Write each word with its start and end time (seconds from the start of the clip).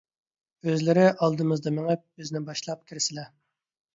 ئۆزلىرى 0.69 1.03
ئالدىمىزدا 1.25 1.73
مېڭىپ 1.77 2.03
بىزنى 2.21 2.43
باشلاپ 2.47 2.81
كىرىسلە. 2.93 3.29